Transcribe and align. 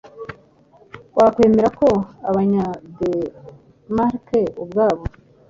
Wakwemera 1.17 1.69
ko 1.79 1.89
Abanya-Danemark 2.29 4.27
ubwabo 4.63 5.03